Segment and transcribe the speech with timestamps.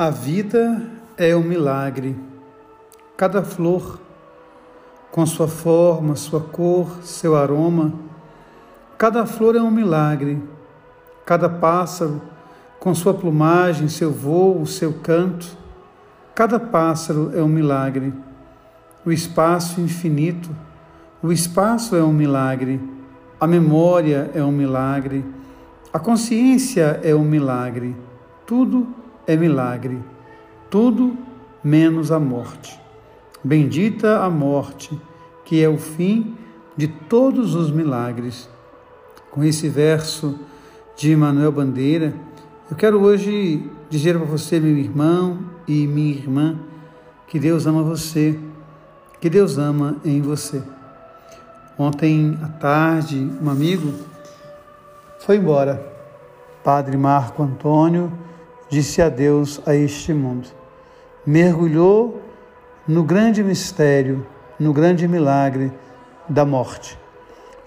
[0.00, 0.80] A vida
[1.16, 2.16] é um milagre.
[3.16, 3.98] Cada flor,
[5.10, 7.92] com sua forma, sua cor, seu aroma,
[8.96, 10.40] cada flor é um milagre.
[11.26, 12.22] Cada pássaro,
[12.78, 15.48] com sua plumagem, seu voo, seu canto,
[16.32, 18.14] cada pássaro é um milagre.
[19.04, 20.48] O espaço infinito,
[21.20, 22.80] o espaço é um milagre.
[23.40, 25.24] A memória é um milagre.
[25.92, 27.96] A consciência é um milagre.
[28.46, 30.02] Tudo é é milagre,
[30.70, 31.14] tudo
[31.62, 32.80] menos a morte.
[33.44, 34.98] Bendita a morte,
[35.44, 36.34] que é o fim
[36.74, 38.48] de todos os milagres.
[39.30, 40.38] Com esse verso
[40.96, 42.14] de Manuel Bandeira,
[42.70, 46.58] eu quero hoje dizer para você, meu irmão e minha irmã,
[47.26, 48.38] que Deus ama você,
[49.20, 50.62] que Deus ama em você.
[51.78, 53.92] Ontem à tarde, um amigo
[55.20, 55.86] foi embora,
[56.64, 58.10] Padre Marco Antônio
[58.68, 60.48] disse adeus a este mundo.
[61.24, 62.20] Mergulhou
[62.86, 64.26] no grande mistério,
[64.58, 65.72] no grande milagre
[66.28, 66.98] da morte.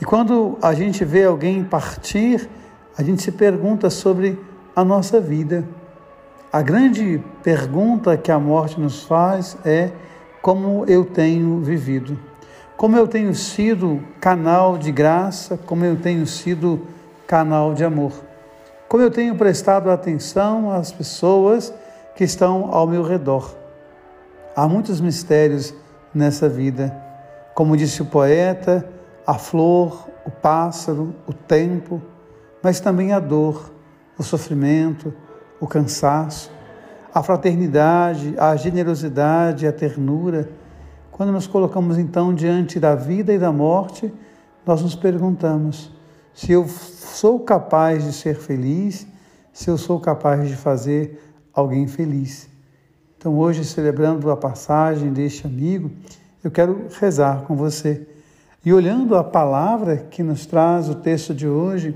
[0.00, 2.48] E quando a gente vê alguém partir,
[2.96, 4.38] a gente se pergunta sobre
[4.74, 5.64] a nossa vida.
[6.52, 9.90] A grande pergunta que a morte nos faz é
[10.40, 12.18] como eu tenho vivido,
[12.76, 16.80] como eu tenho sido canal de graça, como eu tenho sido
[17.26, 18.12] canal de amor
[18.88, 21.72] como eu tenho prestado atenção às pessoas
[22.16, 23.54] que estão ao meu redor.
[24.56, 25.74] Há muitos mistérios
[26.14, 26.96] nessa vida.
[27.54, 28.88] Como disse o poeta,
[29.26, 32.00] a flor, o pássaro, o tempo,
[32.62, 33.70] mas também a dor,
[34.16, 35.12] o sofrimento,
[35.60, 36.50] o cansaço,
[37.14, 40.48] a fraternidade, a generosidade, a ternura.
[41.12, 44.12] Quando nos colocamos então diante da vida e da morte,
[44.64, 45.92] nós nos perguntamos:
[46.38, 49.04] se eu sou capaz de ser feliz,
[49.52, 51.20] se eu sou capaz de fazer
[51.52, 52.48] alguém feliz.
[53.16, 55.90] Então, hoje, celebrando a passagem deste amigo,
[56.44, 58.06] eu quero rezar com você.
[58.64, 61.92] E olhando a palavra que nos traz o texto de hoje,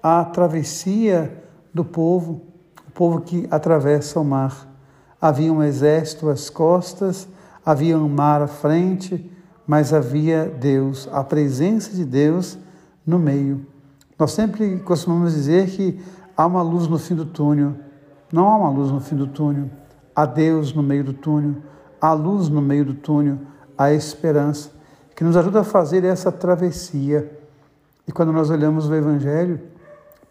[0.00, 1.42] a travessia
[1.74, 2.40] do povo,
[2.86, 4.72] o povo que atravessa o mar.
[5.20, 7.26] Havia um exército às costas,
[7.66, 9.28] havia um mar à frente,
[9.66, 12.56] mas havia Deus, a presença de Deus
[13.04, 13.71] no meio.
[14.22, 16.00] Nós sempre costumamos dizer que
[16.36, 17.74] há uma luz no fim do túnel.
[18.32, 19.68] Não há uma luz no fim do túnel.
[20.14, 21.56] Há Deus no meio do túnel.
[22.00, 23.38] Há luz no meio do túnel.
[23.76, 24.70] Há esperança
[25.16, 27.36] que nos ajuda a fazer essa travessia.
[28.06, 29.60] E quando nós olhamos o Evangelho,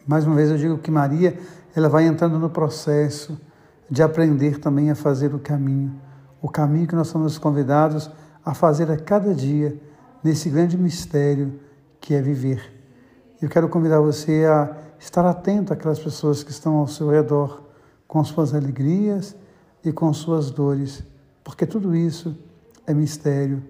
[0.07, 1.37] mais uma vez eu digo que Maria,
[1.75, 3.37] ela vai entrando no processo
[3.89, 5.93] de aprender também a fazer o caminho.
[6.41, 8.09] O caminho que nós somos convidados
[8.45, 9.77] a fazer a cada dia
[10.23, 11.59] nesse grande mistério
[11.99, 12.80] que é viver.
[13.41, 17.63] Eu quero convidar você a estar atento àquelas pessoas que estão ao seu redor,
[18.07, 19.35] com suas alegrias
[19.83, 21.03] e com suas dores,
[21.43, 22.37] porque tudo isso
[22.85, 23.63] é mistério,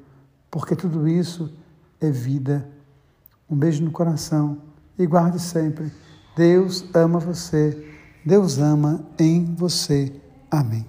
[0.49, 1.53] porque tudo isso
[2.01, 2.67] é vida.
[3.49, 4.57] Um beijo no coração
[4.99, 5.89] e guarde sempre.
[6.35, 7.95] Deus ama você,
[8.25, 10.11] Deus ama em você.
[10.49, 10.85] Amém.